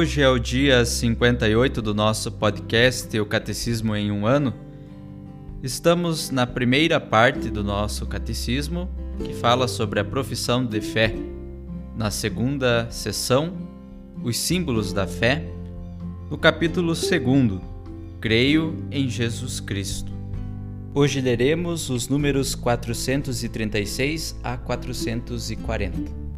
Hoje 0.00 0.22
é 0.22 0.28
o 0.30 0.38
dia 0.38 0.82
58 0.82 1.82
do 1.82 1.92
nosso 1.92 2.32
podcast 2.32 3.20
O 3.20 3.26
Catecismo 3.26 3.94
em 3.94 4.10
um 4.10 4.26
Ano 4.26 4.54
Estamos 5.62 6.30
na 6.30 6.46
primeira 6.46 6.98
parte 6.98 7.50
do 7.50 7.62
nosso 7.62 8.06
catecismo, 8.06 8.88
que 9.22 9.34
fala 9.34 9.68
sobre 9.68 10.00
a 10.00 10.04
profissão 10.04 10.64
de 10.64 10.80
fé. 10.80 11.14
Na 11.98 12.10
segunda 12.10 12.90
sessão, 12.90 13.52
os 14.24 14.38
símbolos 14.38 14.90
da 14.94 15.06
fé. 15.06 15.44
No 16.30 16.38
capítulo 16.38 16.94
2, 16.94 17.60
Creio 18.22 18.82
em 18.90 19.06
Jesus 19.06 19.60
Cristo. 19.60 20.10
Hoje 20.94 21.20
leremos 21.20 21.90
os 21.90 22.08
números 22.08 22.54
436 22.54 24.34
a 24.42 24.56
440. 24.56 26.29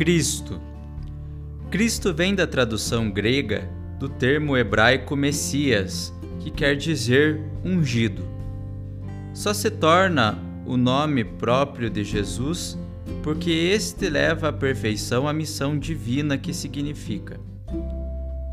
Cristo 0.00 0.58
Cristo 1.70 2.14
vem 2.14 2.34
da 2.34 2.46
tradução 2.46 3.10
grega 3.10 3.68
do 3.98 4.08
termo 4.08 4.56
hebraico 4.56 5.14
Messias, 5.14 6.10
que 6.38 6.50
quer 6.50 6.74
dizer 6.74 7.38
ungido. 7.62 8.24
Só 9.34 9.52
se 9.52 9.70
torna 9.70 10.38
o 10.64 10.78
nome 10.78 11.22
próprio 11.22 11.90
de 11.90 12.02
Jesus 12.02 12.78
porque 13.22 13.50
este 13.50 14.08
leva 14.08 14.48
à 14.48 14.52
perfeição 14.54 15.28
a 15.28 15.34
missão 15.34 15.78
divina 15.78 16.38
que 16.38 16.54
significa. 16.54 17.38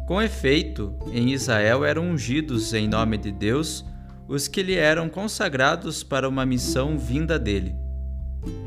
Com 0.06 0.22
efeito, 0.22 0.94
em 1.14 1.32
Israel 1.32 1.86
eram 1.86 2.10
ungidos 2.10 2.74
em 2.74 2.90
nome 2.90 3.18
de 3.18 3.32
Deus 3.32 3.86
os 4.28 4.50
que 4.50 4.62
lhe 4.62 4.76
eram 4.76 5.08
consagrados 5.08 6.04
para 6.04 6.28
uma 6.28 6.46
missão 6.46 6.98
vinda 6.98 7.40
dele. 7.40 7.74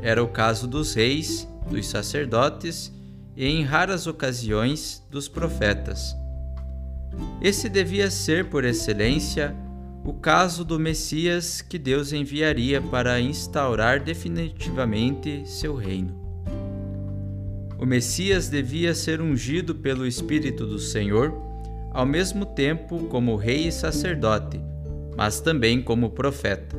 Era 0.01 0.23
o 0.23 0.29
caso 0.29 0.67
dos 0.67 0.95
reis, 0.95 1.47
dos 1.69 1.87
sacerdotes 1.87 2.91
e, 3.35 3.45
em 3.45 3.63
raras 3.63 4.07
ocasiões, 4.07 5.05
dos 5.09 5.27
profetas. 5.27 6.15
Esse 7.41 7.69
devia 7.69 8.09
ser, 8.09 8.49
por 8.49 8.63
excelência, 8.63 9.55
o 10.03 10.13
caso 10.13 10.65
do 10.65 10.79
Messias 10.79 11.61
que 11.61 11.77
Deus 11.77 12.11
enviaria 12.11 12.81
para 12.81 13.19
instaurar 13.19 14.03
definitivamente 14.03 15.43
seu 15.45 15.75
reino. 15.75 16.19
O 17.77 17.85
Messias 17.85 18.47
devia 18.47 18.93
ser 18.93 19.21
ungido 19.21 19.75
pelo 19.75 20.05
Espírito 20.05 20.65
do 20.65 20.79
Senhor, 20.79 21.33
ao 21.91 22.05
mesmo 22.05 22.45
tempo 22.45 23.05
como 23.05 23.35
rei 23.35 23.67
e 23.67 23.71
sacerdote, 23.71 24.61
mas 25.17 25.41
também 25.41 25.81
como 25.81 26.11
profeta. 26.11 26.75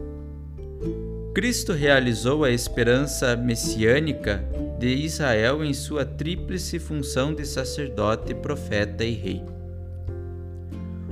Cristo 1.35 1.73
realizou 1.73 2.45
a 2.45 2.51
esperança 2.51 3.37
messiânica 3.37 4.45
de 4.83 4.89
Israel 4.89 5.65
em 5.65 5.73
sua 5.73 6.05
tríplice 6.05 6.81
função 6.81 7.33
de 7.33 7.47
sacerdote, 7.47 8.35
profeta 8.35 9.05
e 9.05 9.13
rei. 9.13 9.41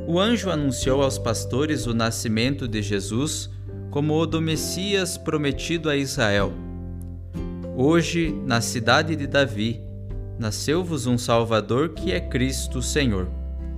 O 0.08 0.18
anjo 0.18 0.50
anunciou 0.50 1.00
aos 1.00 1.18
pastores 1.18 1.86
o 1.86 1.94
nascimento 1.94 2.66
de 2.66 2.82
Jesus 2.82 3.48
como 3.88 4.18
o 4.18 4.26
do 4.26 4.40
Messias 4.40 5.16
prometido 5.16 5.88
a 5.88 5.96
Israel. 5.96 6.52
Hoje, 7.76 8.34
na 8.44 8.60
cidade 8.60 9.14
de 9.14 9.28
Davi, 9.28 9.80
nasceu-vos 10.36 11.06
um 11.06 11.16
Salvador 11.16 11.90
que 11.90 12.10
é 12.10 12.18
Cristo 12.18 12.82
Senhor. 12.82 13.28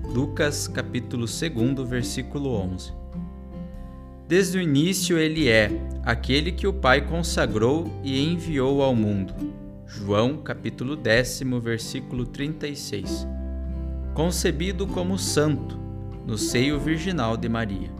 Lucas 0.06 0.66
capítulo 0.66 1.26
2, 1.26 1.86
versículo 1.86 2.54
11. 2.54 2.94
Desde 4.26 4.56
o 4.56 4.62
início 4.62 5.18
ele 5.18 5.50
é 5.50 5.70
aquele 6.02 6.50
que 6.50 6.66
o 6.66 6.72
Pai 6.72 7.06
consagrou 7.06 7.92
e 8.02 8.18
enviou 8.18 8.82
ao 8.82 8.94
mundo. 8.94 9.60
João 9.94 10.38
capítulo 10.38 10.96
décimo, 10.96 11.60
versículo 11.60 12.24
36. 12.24 13.26
Concebido 14.14 14.86
como 14.86 15.18
santo, 15.18 15.78
no 16.26 16.38
seio 16.38 16.80
virginal 16.80 17.36
de 17.36 17.46
Maria. 17.46 17.90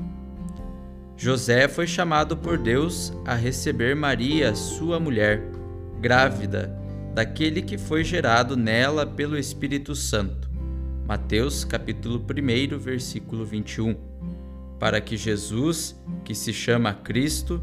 José 1.19 1.69
foi 1.69 1.87
chamado 1.87 2.35
por 2.35 2.57
Deus 2.57 3.13
a 3.27 3.35
receber 3.35 3.95
Maria, 3.95 4.55
sua 4.55 4.99
mulher, 4.99 5.43
grávida, 6.01 6.75
daquele 7.15 7.61
que 7.61 7.77
foi 7.77 8.03
gerado 8.03 8.57
nela 8.57 9.07
pelo 9.07 9.37
Espírito 9.37 9.95
Santo. 9.95 10.49
Mateus 11.07 11.63
capítulo 11.63 12.19
1, 12.19 12.79
versículo 12.79 13.45
21. 13.45 13.95
Para 14.81 14.99
que 14.99 15.19
Jesus, 15.19 15.95
que 16.25 16.35
se 16.35 16.55
chama 16.55 16.95
Cristo, 16.95 17.63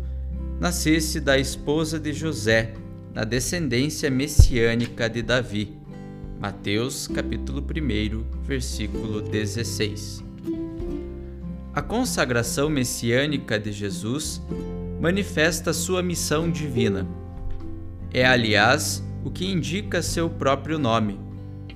nascesse 0.59 1.19
da 1.19 1.37
esposa 1.37 1.99
de 1.99 2.13
José, 2.13 2.75
na 3.13 3.23
descendência 3.23 4.09
messiânica 4.09 5.09
de 5.09 5.21
Davi. 5.21 5.77
Mateus 6.39 7.07
capítulo 7.07 7.61
1, 7.61 8.43
versículo 8.43 9.21
16. 9.21 10.23
A 11.73 11.81
consagração 11.81 12.69
messiânica 12.69 13.59
de 13.59 13.71
Jesus 13.71 14.41
manifesta 15.01 15.73
sua 15.73 16.03
missão 16.03 16.49
divina. 16.49 17.07
É, 18.13 18.25
aliás, 18.25 19.03
o 19.23 19.29
que 19.29 19.45
indica 19.45 20.01
seu 20.01 20.29
próprio 20.29 20.79
nome, 20.79 21.19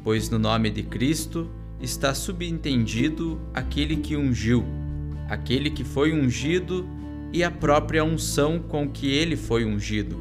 pois 0.04 0.30
no 0.30 0.40
nome 0.40 0.70
de 0.70 0.84
Cristo 0.84 1.50
está 1.80 2.14
subentendido 2.14 3.40
aquele 3.54 3.98
que 3.98 4.16
ungiu, 4.16 4.64
aquele 5.28 5.70
que 5.70 5.84
foi 5.84 6.14
ungido 6.14 6.88
e 7.34 7.44
a 7.44 7.52
própria 7.52 8.04
unção 8.04 8.60
com 8.60 8.88
que 8.88 9.12
ele 9.12 9.36
foi 9.36 9.66
ungido. 9.66 10.18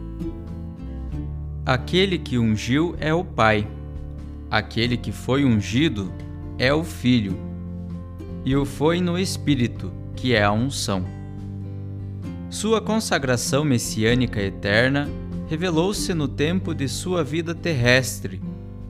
Aquele 1.64 2.18
que 2.18 2.36
ungiu 2.36 2.96
é 2.98 3.14
o 3.14 3.22
Pai, 3.22 3.68
aquele 4.50 4.96
que 4.96 5.12
foi 5.12 5.44
ungido 5.44 6.12
é 6.58 6.74
o 6.74 6.82
Filho, 6.82 7.38
e 8.44 8.56
o 8.56 8.64
foi 8.64 9.00
no 9.00 9.16
Espírito, 9.16 9.92
que 10.16 10.34
é 10.34 10.42
a 10.42 10.50
unção. 10.50 11.04
Sua 12.50 12.80
consagração 12.80 13.64
messiânica 13.64 14.42
eterna 14.42 15.08
revelou-se 15.48 16.12
no 16.12 16.26
tempo 16.26 16.74
de 16.74 16.88
sua 16.88 17.22
vida 17.22 17.54
terrestre, 17.54 18.42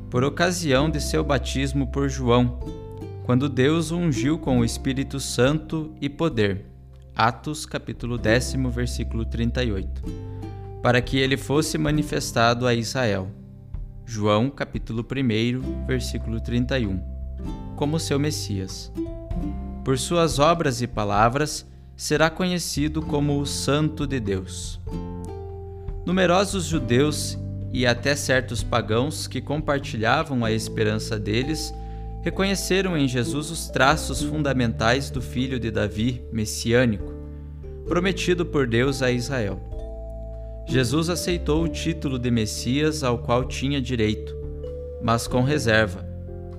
por 0.09 0.25
ocasião 0.25 0.89
de 0.89 0.99
seu 0.99 1.23
batismo 1.23 1.87
por 1.89 2.09
João, 2.09 2.59
quando 3.25 3.51
Deus 3.51 3.91
o 3.91 3.99
ungiu 3.99 4.39
com 4.39 4.61
o 4.61 4.65
Espírito 4.65 5.21
Santo 5.21 5.93
e 6.01 6.09
poder. 6.09 6.65
Atos 7.15 7.67
capítulo 7.67 8.17
10, 8.17 8.55
versículo 8.71 9.27
38 9.27 10.42
para 10.83 11.01
que 11.01 11.17
ele 11.17 11.37
fosse 11.37 11.79
manifestado 11.79 12.67
a 12.67 12.75
Israel. 12.75 13.31
João 14.05 14.51
capítulo 14.51 15.07
1, 15.09 15.87
versículo 15.87 16.41
31. 16.41 17.01
Como 17.77 18.01
seu 18.01 18.19
Messias. 18.19 18.93
Por 19.85 19.97
suas 19.97 20.41
obras 20.41 20.83
e 20.83 20.89
palavras 20.89 21.65
será 21.97 22.29
conhecido 22.29 23.01
como 23.01 23.39
o 23.39 23.47
Santo 23.47 24.07
de 24.07 24.19
Deus. 24.19 24.81
Numerosos 26.05 26.65
judeus 26.65 27.39
e 27.73 27.87
até 27.87 28.17
certos 28.17 28.65
pagãos 28.65 29.29
que 29.29 29.41
compartilhavam 29.41 30.45
a 30.45 30.51
esperança 30.51 31.17
deles 31.17 31.73
reconheceram 32.23 32.97
em 32.97 33.07
Jesus 33.07 33.51
os 33.51 33.69
traços 33.69 34.21
fundamentais 34.21 35.11
do 35.11 35.23
filho 35.23 35.59
de 35.59 35.71
Davi, 35.71 36.25
messiânico, 36.33 37.13
prometido 37.87 38.45
por 38.45 38.67
Deus 38.67 39.01
a 39.01 39.11
Israel. 39.11 39.72
Jesus 40.67 41.09
aceitou 41.09 41.65
o 41.65 41.69
título 41.69 42.19
de 42.19 42.31
Messias 42.31 43.03
ao 43.03 43.19
qual 43.19 43.45
tinha 43.45 43.81
direito, 43.81 44.37
mas 45.03 45.27
com 45.27 45.43
reserva, 45.43 46.07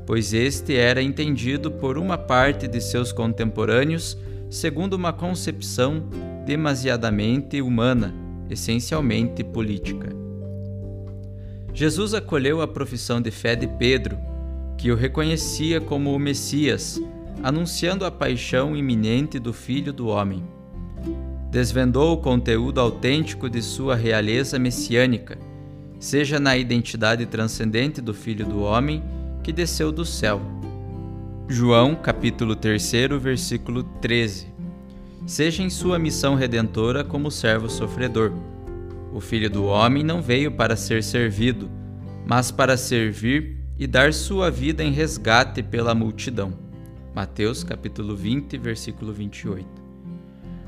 pois 0.05 0.33
este 0.33 0.75
era 0.75 1.01
entendido 1.01 1.71
por 1.71 1.97
uma 1.97 2.17
parte 2.17 2.67
de 2.67 2.81
seus 2.81 3.11
contemporâneos 3.11 4.17
segundo 4.49 4.93
uma 4.93 5.11
concepção 5.11 6.03
demasiadamente 6.45 7.59
humana, 7.59 8.13
essencialmente 8.49 9.43
política. 9.43 10.09
Jesus 11.73 12.13
acolheu 12.13 12.61
a 12.61 12.67
profissão 12.67 13.19
de 13.19 13.31
fé 13.31 13.55
de 13.55 13.65
Pedro, 13.65 14.15
que 14.77 14.91
o 14.91 14.95
reconhecia 14.95 15.81
como 15.81 16.13
o 16.13 16.19
Messias, 16.19 17.01
anunciando 17.41 18.05
a 18.05 18.11
paixão 18.11 18.75
iminente 18.75 19.39
do 19.39 19.51
Filho 19.51 19.91
do 19.91 20.07
Homem. 20.07 20.43
Desvendou 21.53 22.11
o 22.11 22.17
conteúdo 22.17 22.81
autêntico 22.81 23.49
de 23.49 23.61
sua 23.61 23.95
realeza 23.95 24.59
messiânica, 24.59 25.37
seja 25.99 26.37
na 26.37 26.57
identidade 26.57 27.25
transcendente 27.25 28.01
do 28.01 28.13
Filho 28.13 28.45
do 28.45 28.61
Homem 28.61 29.01
que 29.41 29.53
desceu 29.53 29.89
do 29.89 30.03
céu. 30.03 30.41
João, 31.47 31.95
capítulo 31.95 32.55
3, 32.55 32.91
versículo 33.21 33.83
13. 34.01 34.47
Seja 35.25 35.63
em 35.63 35.69
sua 35.69 35.97
missão 35.97 36.35
redentora 36.35 37.05
como 37.05 37.31
servo 37.31 37.69
sofredor 37.69 38.33
o 39.13 39.21
Filho 39.21 39.47
do 39.47 39.65
Homem 39.65 40.03
não 40.03 40.23
veio 40.23 40.51
para 40.51 40.75
ser 40.75 41.03
servido, 41.03 41.69
mas 42.25 42.49
para 42.49 42.75
servir 42.75 43.59
e 43.77 43.85
dar 43.85 44.11
sua 44.11 44.49
vida 44.49 44.83
em 44.83 44.91
resgate 44.91 45.61
pela 45.61 45.93
multidão. 45.93 46.51
Mateus 47.13 47.63
capítulo 47.63 48.15
20, 48.15 48.57
versículo 48.57 49.13
28. 49.13 49.82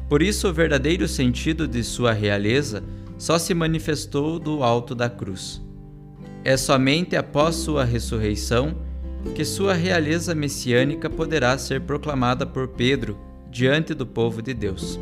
Por 0.08 0.22
isso 0.22 0.48
o 0.48 0.54
verdadeiro 0.54 1.08
sentido 1.08 1.68
de 1.68 1.84
sua 1.84 2.14
realeza 2.14 2.84
só 3.18 3.40
se 3.40 3.54
manifestou 3.54 4.38
do 4.40 4.64
alto 4.64 4.94
da 4.94 5.10
cruz. 5.10 5.62
É 6.44 6.56
somente 6.58 7.16
após 7.16 7.56
sua 7.56 7.84
ressurreição 7.84 8.76
que 9.34 9.44
sua 9.44 9.74
realeza 9.74 10.36
messiânica 10.36 11.10
poderá 11.10 11.58
ser 11.58 11.82
proclamada 11.82 12.46
por 12.46 12.68
Pedro 12.68 13.18
diante 13.50 13.96
do 13.96 14.06
povo 14.06 14.42
de 14.42 14.54
Deus. 14.54 15.00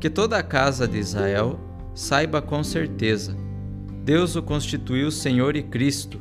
Que 0.00 0.08
toda 0.08 0.38
a 0.38 0.42
casa 0.42 0.88
de 0.88 0.98
Israel 0.98 1.60
saiba 1.94 2.40
com 2.40 2.64
certeza: 2.64 3.36
Deus 4.02 4.36
o 4.36 4.42
constituiu 4.42 5.10
Senhor 5.10 5.56
e 5.56 5.62
Cristo, 5.62 6.18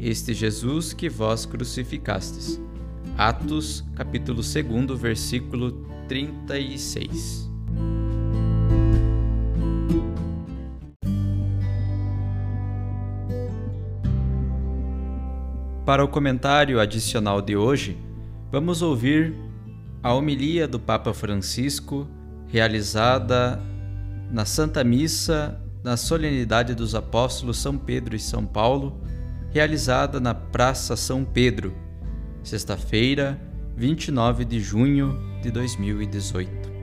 este 0.00 0.34
Jesus 0.34 0.92
que 0.92 1.08
vós 1.08 1.46
crucificastes. 1.46 2.60
Atos, 3.16 3.84
capítulo 3.94 4.42
2, 4.42 5.00
versículo 5.00 5.85
36. 6.08 7.50
Para 15.84 16.04
o 16.04 16.08
comentário 16.08 16.80
adicional 16.80 17.40
de 17.40 17.56
hoje, 17.56 17.96
vamos 18.50 18.82
ouvir 18.82 19.34
a 20.02 20.12
homilia 20.12 20.66
do 20.66 20.80
Papa 20.80 21.14
Francisco, 21.14 22.08
realizada 22.48 23.60
na 24.30 24.44
Santa 24.44 24.82
Missa 24.82 25.60
na 25.86 25.96
solenidade 25.96 26.74
dos 26.74 26.96
apóstolos 26.96 27.58
São 27.58 27.78
Pedro 27.78 28.16
e 28.16 28.18
São 28.18 28.44
Paulo, 28.44 29.00
realizada 29.52 30.18
na 30.18 30.34
Praça 30.34 30.96
São 30.96 31.24
Pedro, 31.24 31.72
sexta-feira, 32.42 33.40
29 33.76 34.44
de 34.44 34.58
junho 34.58 35.16
de 35.42 35.50
2018. 35.50 36.76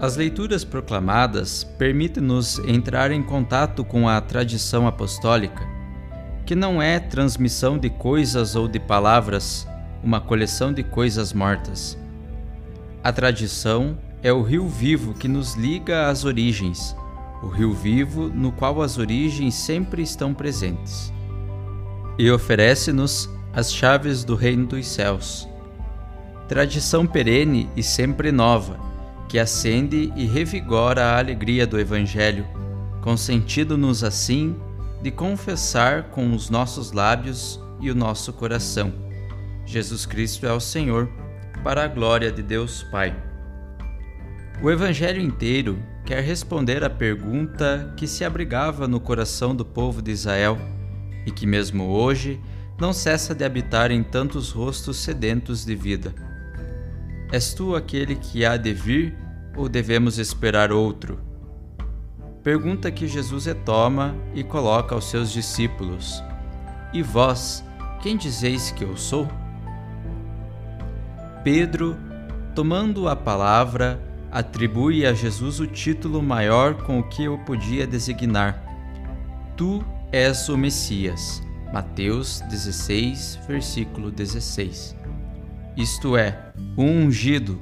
As 0.00 0.16
leituras 0.16 0.64
proclamadas 0.64 1.64
permitem-nos 1.64 2.58
entrar 2.60 3.10
em 3.10 3.22
contato 3.22 3.84
com 3.84 4.08
a 4.08 4.20
tradição 4.20 4.86
apostólica 4.86 5.78
que 6.48 6.54
não 6.54 6.80
é 6.80 6.98
transmissão 6.98 7.76
de 7.76 7.90
coisas 7.90 8.56
ou 8.56 8.66
de 8.66 8.80
palavras, 8.80 9.68
uma 10.02 10.18
coleção 10.18 10.72
de 10.72 10.82
coisas 10.82 11.30
mortas. 11.30 11.94
A 13.04 13.12
tradição 13.12 13.98
é 14.22 14.32
o 14.32 14.40
rio 14.40 14.66
vivo 14.66 15.12
que 15.12 15.28
nos 15.28 15.56
liga 15.56 16.08
às 16.08 16.24
origens, 16.24 16.96
o 17.42 17.48
rio 17.48 17.72
vivo 17.72 18.28
no 18.28 18.50
qual 18.50 18.82
as 18.82 18.98
origens 18.98 19.54
sempre 19.54 20.02
estão 20.02 20.34
presentes. 20.34 21.12
E 22.18 22.30
oferece-nos 22.30 23.30
as 23.52 23.72
chaves 23.72 24.24
do 24.24 24.34
reino 24.34 24.66
dos 24.66 24.86
céus. 24.86 25.48
Tradição 26.48 27.06
perene 27.06 27.68
e 27.76 27.82
sempre 27.82 28.32
nova, 28.32 28.78
que 29.28 29.38
acende 29.38 30.12
e 30.16 30.24
revigora 30.24 31.04
a 31.04 31.18
alegria 31.18 31.66
do 31.66 31.78
Evangelho, 31.78 32.46
consentindo-nos 33.02 34.02
assim 34.02 34.56
de 35.02 35.10
confessar 35.10 36.04
com 36.04 36.32
os 36.32 36.50
nossos 36.50 36.92
lábios 36.92 37.60
e 37.80 37.90
o 37.90 37.94
nosso 37.94 38.32
coração. 38.32 38.92
Jesus 39.64 40.06
Cristo 40.06 40.46
é 40.46 40.52
o 40.52 40.60
Senhor, 40.60 41.08
para 41.62 41.84
a 41.84 41.88
glória 41.88 42.32
de 42.32 42.42
Deus 42.42 42.82
Pai. 42.84 43.27
O 44.62 44.70
Evangelho 44.70 45.20
inteiro 45.20 45.78
quer 46.04 46.22
responder 46.22 46.82
à 46.82 46.90
pergunta 46.90 47.92
que 47.96 48.06
se 48.06 48.24
abrigava 48.24 48.88
no 48.88 48.98
coração 48.98 49.54
do 49.54 49.64
povo 49.64 50.02
de 50.02 50.10
Israel 50.10 50.58
e 51.24 51.30
que, 51.30 51.46
mesmo 51.46 51.84
hoje, 51.84 52.40
não 52.78 52.92
cessa 52.92 53.34
de 53.34 53.44
habitar 53.44 53.90
em 53.90 54.02
tantos 54.02 54.50
rostos 54.50 54.96
sedentos 54.98 55.64
de 55.64 55.74
vida. 55.74 56.14
És 57.32 57.54
tu 57.54 57.76
aquele 57.76 58.16
que 58.16 58.44
há 58.44 58.56
de 58.56 58.72
vir 58.72 59.16
ou 59.56 59.68
devemos 59.68 60.18
esperar 60.18 60.72
outro? 60.72 61.28
pergunta 62.48 62.90
que 62.90 63.06
Jesus 63.06 63.44
retoma 63.44 64.14
e 64.34 64.42
coloca 64.42 64.94
aos 64.94 65.10
seus 65.10 65.30
discípulos: 65.30 66.24
E 66.94 67.02
vós, 67.02 67.62
quem 68.00 68.16
dizeis 68.16 68.70
que 68.70 68.84
eu 68.84 68.96
sou? 68.96 69.28
Pedro, 71.44 71.94
tomando 72.54 73.06
a 73.06 73.14
palavra, 73.14 74.00
atribui 74.30 75.06
a 75.06 75.12
Jesus 75.12 75.60
o 75.60 75.66
título 75.66 76.22
maior 76.22 76.74
com 76.82 76.98
o 76.98 77.08
que 77.08 77.28
o 77.28 77.38
podia 77.38 77.86
designar: 77.86 78.62
Tu 79.56 79.84
és 80.12 80.48
o 80.48 80.56
Messias. 80.56 81.42
Mateus 81.72 82.40
16, 82.48 83.40
versículo 83.46 84.10
16. 84.10 84.96
Isto 85.76 86.16
é, 86.16 86.50
o 86.76 86.82
ungido, 86.82 87.60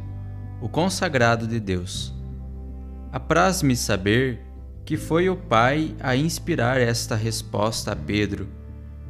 o 0.61 0.69
consagrado 0.69 1.47
de 1.47 1.59
Deus. 1.59 2.15
Apraz-me 3.13 3.75
saber 3.75 4.43
que 4.85 4.97
foi 4.97 5.29
o 5.29 5.37
Pai 5.37 5.95
a 5.99 6.15
inspirar 6.15 6.81
esta 6.81 7.17
resposta 7.17 7.93
a 7.93 7.97
Pedro, 7.97 8.47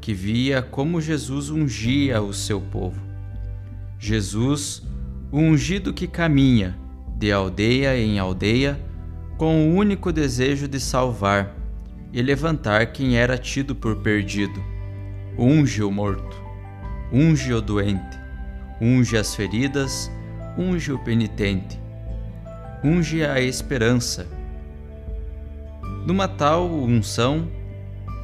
que 0.00 0.14
via 0.14 0.62
como 0.62 1.00
Jesus 1.00 1.50
ungia 1.50 2.22
o 2.22 2.32
seu 2.32 2.60
povo. 2.60 3.02
Jesus, 3.98 4.82
o 5.30 5.38
ungido 5.38 5.92
que 5.92 6.06
caminha 6.06 6.85
de 7.16 7.32
aldeia 7.32 7.96
em 7.96 8.18
aldeia, 8.18 8.78
com 9.36 9.68
o 9.68 9.74
único 9.74 10.12
desejo 10.12 10.68
de 10.68 10.78
salvar 10.78 11.54
e 12.12 12.22
levantar 12.22 12.92
quem 12.92 13.16
era 13.16 13.36
tido 13.36 13.74
por 13.74 13.96
perdido. 13.96 14.62
Unge 15.38 15.82
o 15.82 15.90
morto, 15.90 16.36
unge 17.12 17.52
o 17.52 17.60
doente, 17.60 18.18
unge 18.80 19.16
as 19.16 19.34
feridas, 19.34 20.10
unge 20.56 20.92
o 20.92 20.98
penitente, 20.98 21.78
unge 22.82 23.24
a 23.24 23.40
esperança 23.40 24.26
numa 26.06 26.28
tal 26.28 26.70
unção, 26.70 27.48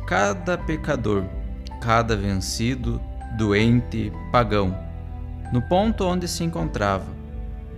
cada 0.06 0.56
pecador, 0.56 1.24
cada 1.80 2.16
vencido, 2.16 3.00
doente, 3.36 4.12
pagão, 4.30 4.78
no 5.52 5.60
ponto 5.62 6.04
onde 6.04 6.28
se 6.28 6.44
encontrava, 6.44 7.06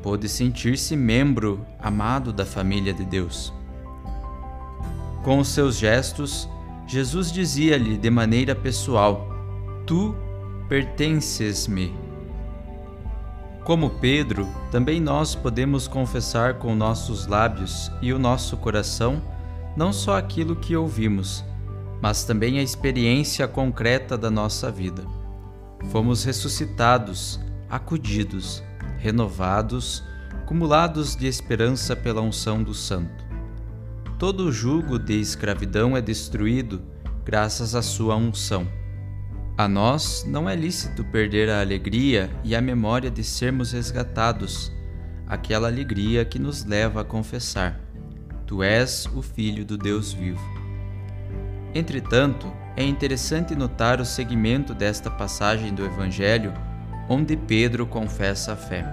pôde 0.04 0.28
sentir-se 0.28 0.94
membro 0.94 1.64
amado 1.80 2.30
da 2.30 2.44
família 2.44 2.92
de 2.92 3.06
Deus. 3.06 3.50
Com 5.22 5.38
os 5.38 5.48
seus 5.48 5.78
gestos, 5.78 6.46
Jesus 6.86 7.32
dizia-lhe 7.32 7.96
de 7.96 8.10
maneira 8.10 8.54
pessoal: 8.54 9.26
Tu 9.86 10.14
pertences-me. 10.68 11.96
Como 13.64 13.88
Pedro, 13.88 14.46
também 14.70 15.00
nós 15.00 15.34
podemos 15.34 15.88
confessar 15.88 16.58
com 16.58 16.74
nossos 16.74 17.26
lábios 17.26 17.90
e 18.02 18.12
o 18.12 18.18
nosso 18.18 18.58
coração 18.58 19.22
não 19.74 19.90
só 19.90 20.18
aquilo 20.18 20.54
que 20.54 20.76
ouvimos, 20.76 21.42
mas 22.02 22.24
também 22.24 22.58
a 22.58 22.62
experiência 22.62 23.48
concreta 23.48 24.18
da 24.18 24.30
nossa 24.30 24.70
vida. 24.70 25.02
Fomos 25.90 26.24
ressuscitados, 26.24 27.40
acudidos, 27.70 28.62
renovados, 28.98 30.02
cumulados 30.46 31.16
de 31.16 31.26
esperança 31.26 31.94
pela 31.94 32.20
unção 32.20 32.62
do 32.62 32.74
Santo. 32.74 33.24
todo 34.18 34.46
o 34.46 34.52
jugo 34.52 34.98
de 34.98 35.20
escravidão 35.20 35.96
é 35.96 36.00
destruído 36.00 36.80
graças 37.24 37.74
à 37.74 37.82
sua 37.82 38.16
unção. 38.16 38.66
A 39.56 39.68
nós 39.68 40.24
não 40.26 40.48
é 40.48 40.56
lícito 40.56 41.04
perder 41.04 41.48
a 41.48 41.60
alegria 41.60 42.30
e 42.42 42.56
a 42.56 42.60
memória 42.60 43.10
de 43.10 43.22
sermos 43.22 43.72
resgatados, 43.72 44.72
aquela 45.26 45.68
alegria 45.68 46.24
que 46.24 46.38
nos 46.38 46.64
leva 46.64 47.02
a 47.02 47.04
confessar: 47.04 47.80
Tu 48.46 48.62
és 48.62 49.06
o 49.14 49.22
Filho 49.22 49.64
do 49.64 49.78
Deus 49.78 50.12
vivo. 50.12 50.42
Entretanto, 51.74 52.52
é 52.76 52.84
interessante 52.84 53.54
notar 53.54 54.00
o 54.00 54.04
segmento 54.04 54.74
desta 54.74 55.10
passagem 55.10 55.74
do 55.74 55.84
Evangelho 55.84 56.52
onde 57.08 57.36
Pedro 57.36 57.86
confessa 57.86 58.52
a 58.52 58.56
fé. 58.56 58.84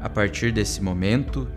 A 0.00 0.08
partir 0.08 0.52
desse 0.52 0.80
momento, 0.82 1.48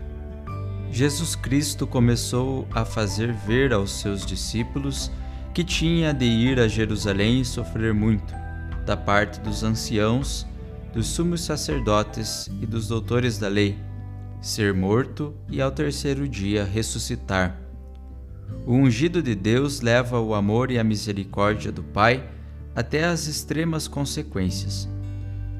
Jesus 0.90 1.36
Cristo 1.36 1.86
começou 1.86 2.66
a 2.72 2.84
fazer 2.84 3.32
ver 3.32 3.72
aos 3.72 4.00
seus 4.00 4.26
discípulos 4.26 5.10
que 5.54 5.62
tinha 5.62 6.12
de 6.12 6.24
ir 6.24 6.58
a 6.58 6.66
Jerusalém 6.66 7.40
e 7.40 7.44
sofrer 7.44 7.94
muito, 7.94 8.34
da 8.84 8.96
parte 8.96 9.40
dos 9.40 9.62
anciãos, 9.62 10.46
dos 10.92 11.06
sumos 11.06 11.42
sacerdotes 11.42 12.50
e 12.60 12.66
dos 12.66 12.88
doutores 12.88 13.38
da 13.38 13.46
lei, 13.46 13.78
ser 14.40 14.74
morto 14.74 15.34
e 15.48 15.60
ao 15.62 15.70
terceiro 15.70 16.28
dia 16.28 16.64
ressuscitar. 16.64 17.56
O 18.66 18.74
ungido 18.74 19.22
de 19.22 19.34
Deus 19.34 19.80
leva 19.80 20.20
o 20.20 20.34
amor 20.34 20.70
e 20.70 20.78
a 20.78 20.84
misericórdia 20.84 21.70
do 21.70 21.82
Pai 21.82 22.28
até 22.74 23.04
as 23.04 23.26
extremas 23.26 23.86
consequências. 23.86 24.88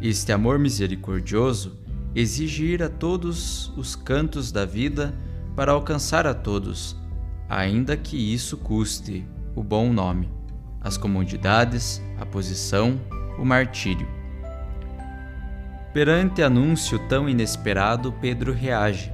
Este 0.03 0.33
amor 0.33 0.59
misericordioso 0.59 1.79
exige 2.15 2.65
ir 2.65 2.83
a 2.83 2.89
todos 2.89 3.71
os 3.77 3.95
cantos 3.95 4.51
da 4.51 4.65
vida 4.65 5.15
para 5.55 5.73
alcançar 5.73 6.27
a 6.27 6.33
todos, 6.33 6.97
ainda 7.47 7.99
que 7.99 8.17
isso 8.17 8.57
custe 8.57 9.27
o 9.55 9.63
bom 9.63 9.93
nome, 9.93 10.31
as 10.81 10.97
comodidades, 10.97 12.01
a 12.19 12.25
posição, 12.25 12.99
o 13.39 13.45
martírio. 13.45 14.09
Perante 15.93 16.43
anúncio 16.43 16.99
tão 17.01 17.29
inesperado, 17.29 18.11
Pedro 18.23 18.55
reage: 18.55 19.13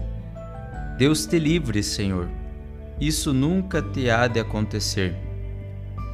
Deus 0.97 1.27
te 1.27 1.37
livre, 1.37 1.83
Senhor. 1.83 2.29
Isso 3.01 3.33
nunca 3.33 3.83
te 3.83 4.09
há 4.09 4.29
de 4.29 4.39
acontecer. 4.39 5.17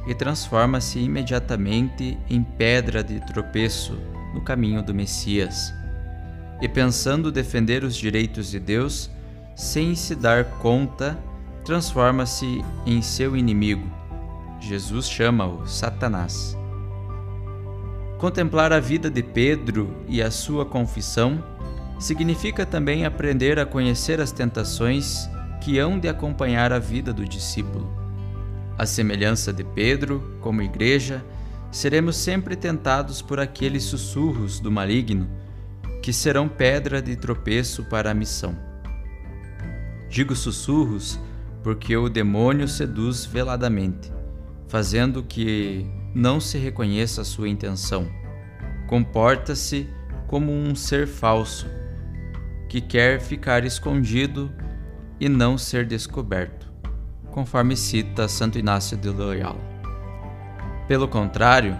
E 0.07 0.15
transforma-se 0.15 0.99
imediatamente 0.99 2.17
em 2.27 2.41
pedra 2.43 3.03
de 3.03 3.19
tropeço 3.25 3.97
no 4.33 4.41
caminho 4.41 4.81
do 4.81 4.93
Messias. 4.93 5.73
E 6.61 6.67
pensando 6.67 7.31
defender 7.31 7.83
os 7.83 7.95
direitos 7.95 8.49
de 8.49 8.59
Deus, 8.59 9.09
sem 9.55 9.95
se 9.95 10.15
dar 10.15 10.45
conta, 10.59 11.17
transforma-se 11.63 12.63
em 12.85 13.01
seu 13.01 13.35
inimigo. 13.37 13.87
Jesus 14.59 15.09
chama-o 15.09 15.67
Satanás. 15.67 16.57
Contemplar 18.17 18.71
a 18.71 18.79
vida 18.79 19.09
de 19.09 19.21
Pedro 19.21 19.97
e 20.07 20.21
a 20.21 20.31
sua 20.31 20.65
confissão 20.65 21.43
significa 21.99 22.65
também 22.65 23.05
aprender 23.05 23.59
a 23.59 23.65
conhecer 23.65 24.21
as 24.21 24.31
tentações 24.31 25.29
que 25.61 25.77
hão 25.77 25.99
de 25.99 26.07
acompanhar 26.07 26.71
a 26.71 26.79
vida 26.79 27.13
do 27.13 27.25
discípulo. 27.25 27.89
A 28.77 28.85
semelhança 28.85 29.53
de 29.53 29.63
Pedro, 29.63 30.37
como 30.41 30.61
igreja, 30.61 31.23
seremos 31.73 32.15
sempre 32.17 32.55
tentados 32.55 33.19
por 33.19 33.39
aqueles 33.39 33.83
sussurros 33.83 34.59
do 34.59 34.71
maligno 34.71 35.27
que 36.03 36.13
serão 36.13 36.47
pedra 36.47 37.01
de 37.01 37.15
tropeço 37.15 37.83
para 37.85 38.11
a 38.11 38.13
missão. 38.13 38.55
Digo 40.07 40.35
sussurros 40.35 41.19
porque 41.63 41.97
o 41.97 42.09
demônio 42.09 42.67
seduz 42.67 43.25
veladamente, 43.25 44.11
fazendo 44.67 45.23
que 45.23 45.87
não 46.13 46.39
se 46.39 46.59
reconheça 46.59 47.21
a 47.21 47.25
sua 47.25 47.49
intenção. 47.49 48.07
Comporta-se 48.85 49.89
como 50.27 50.51
um 50.51 50.75
ser 50.75 51.07
falso, 51.07 51.65
que 52.69 52.81
quer 52.81 53.19
ficar 53.19 53.65
escondido 53.65 54.51
e 55.19 55.27
não 55.27 55.57
ser 55.57 55.87
descoberto, 55.87 56.71
conforme 57.31 57.75
cita 57.75 58.27
Santo 58.27 58.59
Inácio 58.59 58.95
de 58.95 59.09
Loyola. 59.09 59.72
Pelo 60.87 61.07
contrário, 61.07 61.77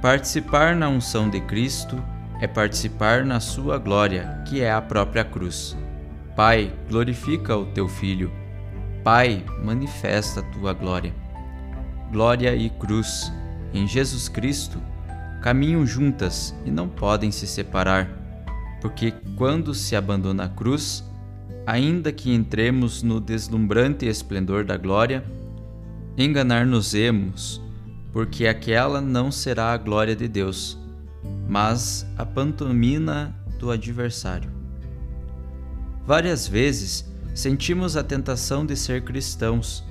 participar 0.00 0.76
na 0.76 0.88
unção 0.88 1.28
de 1.28 1.40
Cristo 1.40 2.02
é 2.40 2.46
participar 2.46 3.24
na 3.24 3.40
sua 3.40 3.78
glória, 3.78 4.42
que 4.46 4.60
é 4.60 4.70
a 4.70 4.80
própria 4.80 5.24
cruz. 5.24 5.76
Pai, 6.36 6.72
glorifica 6.88 7.56
o 7.56 7.66
teu 7.66 7.88
Filho. 7.88 8.30
Pai, 9.02 9.44
manifesta 9.64 10.40
a 10.40 10.42
tua 10.42 10.72
glória. 10.72 11.14
Glória 12.12 12.54
e 12.54 12.70
cruz, 12.70 13.32
em 13.72 13.86
Jesus 13.86 14.28
Cristo, 14.28 14.78
caminham 15.42 15.86
juntas 15.86 16.54
e 16.64 16.70
não 16.70 16.88
podem 16.88 17.32
se 17.32 17.46
separar, 17.46 18.08
porque 18.80 19.12
quando 19.36 19.74
se 19.74 19.96
abandona 19.96 20.44
a 20.44 20.48
cruz, 20.48 21.04
ainda 21.66 22.12
que 22.12 22.32
entremos 22.32 23.02
no 23.02 23.20
deslumbrante 23.20 24.06
esplendor 24.06 24.64
da 24.64 24.76
glória, 24.76 25.24
enganar-nos-emos, 26.16 27.60
porque 28.16 28.46
aquela 28.46 28.98
não 28.98 29.30
será 29.30 29.74
a 29.74 29.76
glória 29.76 30.16
de 30.16 30.26
Deus, 30.26 30.78
mas 31.46 32.06
a 32.16 32.24
pantomina 32.24 33.38
do 33.58 33.70
adversário. 33.70 34.50
Várias 36.06 36.48
vezes 36.48 37.12
sentimos 37.34 37.94
a 37.94 38.02
tentação 38.02 38.64
de 38.64 38.74
ser 38.74 39.04
cristãos, 39.04 39.84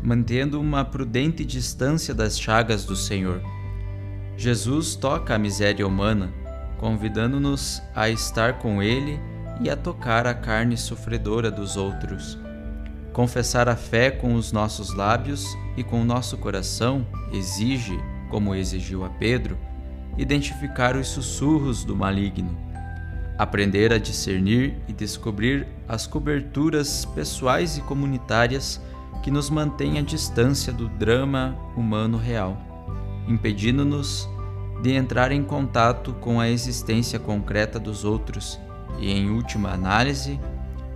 mantendo 0.00 0.60
uma 0.60 0.84
prudente 0.84 1.44
distância 1.44 2.14
das 2.14 2.38
chagas 2.38 2.84
do 2.84 2.94
Senhor. 2.94 3.42
Jesus 4.36 4.94
toca 4.94 5.34
a 5.34 5.38
miséria 5.38 5.84
humana, 5.84 6.32
convidando-nos 6.78 7.82
a 7.96 8.08
estar 8.08 8.60
com 8.60 8.80
Ele 8.80 9.18
e 9.60 9.68
a 9.68 9.76
tocar 9.76 10.24
a 10.24 10.34
carne 10.34 10.76
sofredora 10.76 11.50
dos 11.50 11.76
outros. 11.76 12.38
Confessar 13.12 13.68
a 13.68 13.76
fé 13.76 14.10
com 14.10 14.34
os 14.34 14.52
nossos 14.52 14.94
lábios 14.94 15.46
e 15.76 15.84
com 15.84 16.00
o 16.00 16.04
nosso 16.04 16.38
coração 16.38 17.06
exige, 17.30 17.98
como 18.30 18.54
exigiu 18.54 19.04
a 19.04 19.10
Pedro, 19.10 19.58
identificar 20.16 20.96
os 20.96 21.08
sussurros 21.08 21.84
do 21.84 21.94
maligno, 21.94 22.56
aprender 23.38 23.92
a 23.92 23.98
discernir 23.98 24.76
e 24.88 24.92
descobrir 24.92 25.66
as 25.86 26.06
coberturas 26.06 27.04
pessoais 27.04 27.76
e 27.76 27.82
comunitárias 27.82 28.80
que 29.22 29.30
nos 29.30 29.50
mantêm 29.50 29.98
à 29.98 30.02
distância 30.02 30.72
do 30.72 30.88
drama 30.88 31.56
humano 31.76 32.16
real, 32.16 32.56
impedindo-nos 33.28 34.28
de 34.82 34.92
entrar 34.92 35.32
em 35.32 35.44
contato 35.44 36.12
com 36.14 36.40
a 36.40 36.48
existência 36.48 37.18
concreta 37.18 37.78
dos 37.78 38.04
outros 38.04 38.58
e, 38.98 39.10
em 39.10 39.30
última 39.30 39.70
análise, 39.70 40.40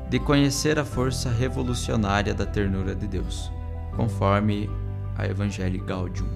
de 0.09 0.19
conhecer 0.19 0.79
a 0.79 0.85
força 0.85 1.31
revolucionária 1.31 2.33
da 2.33 2.47
ternura 2.47 2.95
de 2.95 3.07
Deus, 3.07 3.51
conforme 3.97 4.71
a 5.17 5.27
Evangelii 5.27 5.81
Gaudium. 5.81 6.29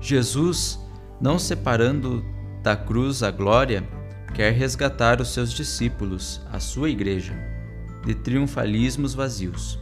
Jesus, 0.00 0.78
não 1.20 1.38
separando 1.38 2.24
da 2.62 2.76
cruz 2.76 3.22
a 3.22 3.30
glória, 3.30 3.82
quer 4.34 4.52
resgatar 4.52 5.20
os 5.20 5.32
seus 5.32 5.52
discípulos, 5.52 6.40
a 6.52 6.58
sua 6.60 6.90
igreja, 6.90 7.34
de 8.04 8.14
triunfalismos 8.14 9.14
vazios, 9.14 9.78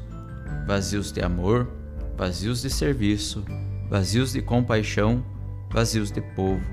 vazios 0.66 1.12
de 1.12 1.22
amor, 1.22 1.68
vazios 2.16 2.62
de 2.62 2.70
serviço, 2.70 3.44
vazios 3.88 4.32
de 4.32 4.42
compaixão, 4.42 5.24
vazios 5.70 6.10
de 6.10 6.20
povo. 6.20 6.64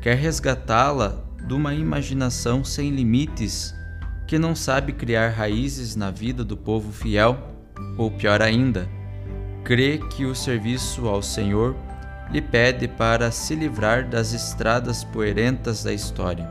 Quer 0.00 0.16
resgatá-la 0.16 1.24
de 1.46 1.54
uma 1.54 1.74
imaginação 1.74 2.64
sem 2.64 2.90
limites 2.90 3.74
que 4.30 4.38
não 4.38 4.54
sabe 4.54 4.92
criar 4.92 5.30
raízes 5.30 5.96
na 5.96 6.08
vida 6.08 6.44
do 6.44 6.56
povo 6.56 6.92
fiel, 6.92 7.36
ou 7.98 8.12
pior 8.12 8.40
ainda, 8.40 8.88
crê 9.64 9.98
que 9.98 10.24
o 10.24 10.36
serviço 10.36 11.08
ao 11.08 11.20
Senhor 11.20 11.74
lhe 12.30 12.40
pede 12.40 12.86
para 12.86 13.32
se 13.32 13.56
livrar 13.56 14.08
das 14.08 14.32
estradas 14.32 15.02
poerentas 15.02 15.82
da 15.82 15.92
história. 15.92 16.48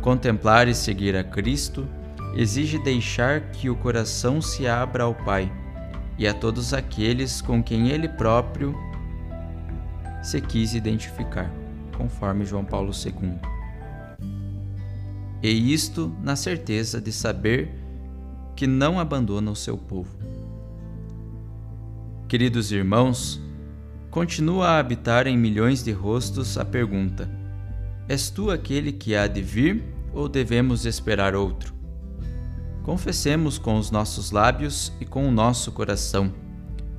Contemplar 0.00 0.66
e 0.66 0.74
seguir 0.74 1.14
a 1.14 1.22
Cristo 1.22 1.86
exige 2.34 2.78
deixar 2.78 3.42
que 3.50 3.68
o 3.68 3.76
coração 3.76 4.40
se 4.40 4.66
abra 4.66 5.04
ao 5.04 5.14
Pai 5.14 5.52
e 6.16 6.26
a 6.26 6.32
todos 6.32 6.72
aqueles 6.72 7.42
com 7.42 7.62
quem 7.62 7.90
Ele 7.90 8.08
próprio 8.08 8.74
se 10.22 10.40
quis 10.40 10.72
identificar, 10.72 11.52
conforme 11.98 12.46
João 12.46 12.64
Paulo 12.64 12.92
II 12.94 13.51
e 15.42 15.72
isto 15.72 16.14
na 16.22 16.36
certeza 16.36 17.00
de 17.00 17.10
saber 17.10 17.70
que 18.54 18.66
não 18.66 18.98
abandona 18.98 19.50
o 19.50 19.56
seu 19.56 19.76
povo. 19.76 20.16
Queridos 22.28 22.70
irmãos, 22.70 23.40
continua 24.10 24.68
a 24.68 24.78
habitar 24.78 25.26
em 25.26 25.36
milhões 25.36 25.82
de 25.82 25.92
rostos 25.92 26.56
a 26.56 26.64
pergunta: 26.64 27.28
És 28.08 28.30
tu 28.30 28.50
aquele 28.50 28.92
que 28.92 29.16
há 29.16 29.26
de 29.26 29.42
vir 29.42 29.82
ou 30.14 30.28
devemos 30.28 30.86
esperar 30.86 31.34
outro? 31.34 31.82
confessemos 32.82 33.58
com 33.58 33.78
os 33.78 33.90
nossos 33.90 34.30
lábios 34.30 34.92
e 35.00 35.04
com 35.04 35.26
o 35.26 35.30
nosso 35.30 35.72
coração. 35.72 36.32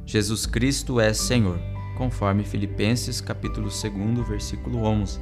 Jesus 0.05 0.45
Cristo 0.45 0.99
é 0.99 1.13
Senhor, 1.13 1.59
conforme 1.97 2.43
Filipenses 2.43 3.21
capítulo 3.21 3.69
2, 3.69 4.27
versículo 4.27 4.83
11. 4.83 5.19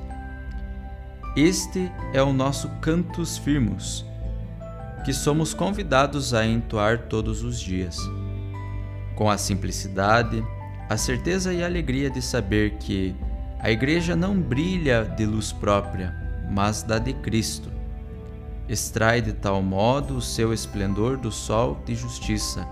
Este 1.35 1.89
é 2.11 2.21
o 2.21 2.33
nosso 2.33 2.67
cantus 2.81 3.37
firmus, 3.37 4.05
que 5.05 5.13
somos 5.13 5.53
convidados 5.53 6.33
a 6.33 6.45
entoar 6.45 7.03
todos 7.07 7.41
os 7.41 7.57
dias. 7.57 7.97
Com 9.15 9.29
a 9.29 9.37
simplicidade, 9.37 10.43
a 10.89 10.97
certeza 10.97 11.53
e 11.53 11.63
a 11.63 11.67
alegria 11.67 12.09
de 12.09 12.21
saber 12.21 12.71
que 12.79 13.15
a 13.61 13.71
Igreja 13.71 14.13
não 14.13 14.41
brilha 14.41 15.05
de 15.05 15.25
luz 15.25 15.53
própria, 15.53 16.13
mas 16.51 16.83
da 16.83 16.99
de 16.99 17.13
Cristo. 17.13 17.71
Extrai 18.67 19.21
de 19.21 19.31
tal 19.31 19.61
modo 19.61 20.17
o 20.17 20.21
seu 20.21 20.53
esplendor 20.53 21.15
do 21.15 21.31
sol 21.31 21.81
de 21.85 21.95
justiça, 21.95 22.67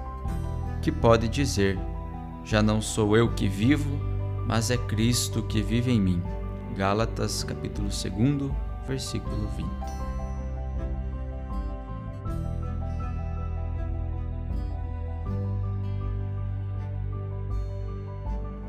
que 0.82 0.92
pode 0.92 1.30
dizer: 1.30 1.80
Já 2.44 2.62
não 2.62 2.82
sou 2.82 3.16
eu 3.16 3.34
que 3.34 3.48
vivo, 3.48 3.98
mas 4.46 4.70
é 4.70 4.76
Cristo 4.76 5.44
que 5.44 5.62
vive 5.62 5.94
em 5.94 6.02
mim. 6.02 6.22
Gálatas 6.80 7.44
capítulo 7.44 7.90
2, 7.90 8.52
versículo 8.88 9.50
20. 9.58 9.70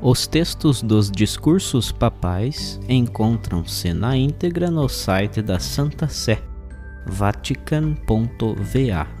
Os 0.01 0.27
textos 0.27 0.81
dos 0.81 1.09
discursos 1.09 1.93
papais 1.93 2.81
encontram-se 2.89 3.93
na 3.93 4.17
íntegra 4.17 4.69
no 4.69 4.89
site 4.89 5.41
da 5.41 5.57
Santa 5.57 6.09
Sé, 6.09 6.43
vatican.va. 7.07 9.20